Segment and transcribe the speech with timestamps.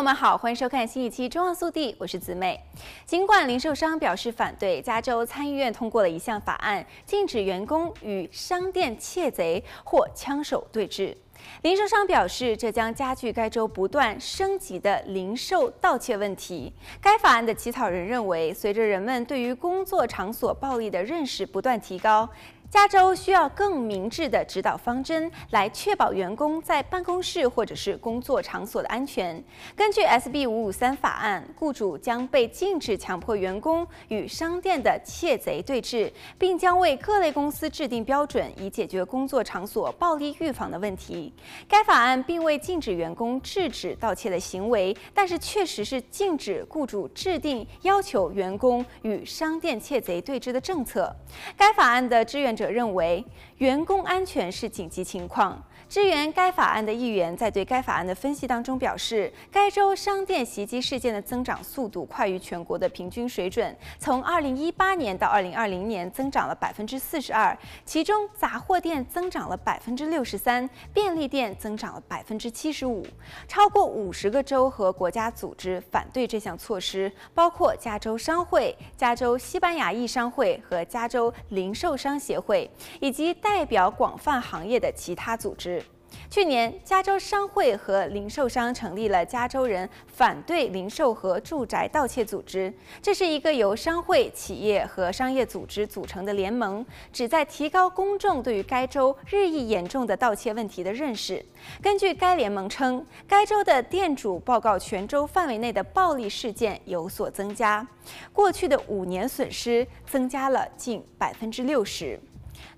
[0.00, 2.58] 朋友们好，欢迎收看新一期《中央速递》，我是子美。
[3.04, 11.14] 尽管零售商表示反对，加州参议院通过了一项法案，禁止员工与商店窃贼或枪手对峙。
[11.60, 16.72] 零售商表示，这将加剧该州不断升级的零售盗窃问题。
[16.98, 22.26] 该法案的起草人认为，随着人们对于工作场所暴力的认识不断提高，
[22.70, 29.42] 加州需要更明智的指导方针，来确保员工在办公室或者是工作场所的安全。
[29.74, 41.32] 根据 SB 五五三法案，雇主将被禁止强迫员工与商店的窃贼对峙，并将为各类公司制定标准，以解决工作场所暴力预防的问题。
[41.68, 51.12] 该法案并未禁止员工制止盗窃的行为，但是确实是禁止雇主制定要求员工与商店窃贼对峙的政策。
[51.56, 53.24] 该法案的志愿者认为，
[53.56, 55.58] 员工安全是紧急情况。
[55.88, 73.04] 支援该法案的议员在对该法案的分析当中表示，该州商店袭击事件的增长速度快于全国的平均水准，从2018年到2020年增长了百分之四十二，其中杂货店增长了百分之六十三，便利店增长了百分之七十五。
[73.48, 85.80] 超过五十个州和国家组织反对这项措施，包括加州商会、加州西班牙裔商会和加州零售商协会会，以及代表广泛行业的其他组织。
[86.28, 92.72] 去年，加州商会和零售商成立了加州人反对零售和住宅盗窃组织。
[93.00, 101.44] 这是一个由商会、企业和商业组织组成的联盟，旨在提高公众对于该州日益严重的盗窃问题的认识。
[101.80, 107.86] 根据该联盟称，该州的店主报告全州范围内的暴力事件有所增加，
[108.32, 112.18] 过去的五年损失增加了近百分之六十。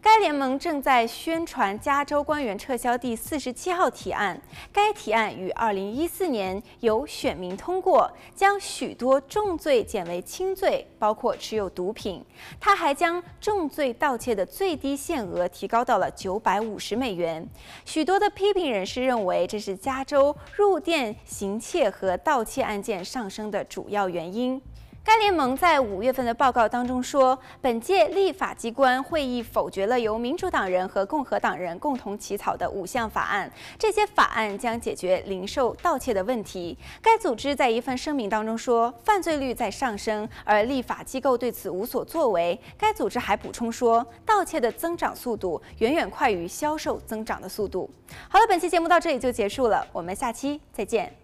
[0.00, 4.40] 该联盟正在宣传加州官员撤销第四十七号提案。
[4.72, 12.24] 该提案于二零一四年由选民通过，将许多重罪减为轻罪，包括持有毒品。
[12.58, 17.48] 他还将重罪盗窃的最低限额提高到了九百五十美元。
[17.84, 24.60] 许多的批评人士认为，这是加州入店行窃和盗窃案件上升的主要原因。
[25.04, 36.78] 该联盟在五月份的报告当中说，本届立法机关会议否决了由民主党人和共和党人共同起草的五项法案，这些法案将解决零售盗窃的问题。
[37.02, 42.58] 该组织在一份声明当中说，犯罪率在上升，而立法机构对此无所作为。
[42.78, 47.90] 该组织还补充说，盗窃的增长速度远远快于销售增长的速度。
[48.28, 51.21] 好了，本期节目到这里就结束了，我们下期再见。